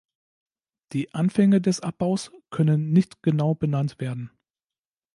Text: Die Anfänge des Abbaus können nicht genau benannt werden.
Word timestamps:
Die 0.93 1.13
Anfänge 1.13 1.61
des 1.61 1.79
Abbaus 1.81 2.31
können 2.49 2.91
nicht 2.91 3.21
genau 3.21 3.53
benannt 3.53 3.99
werden. 3.99 4.31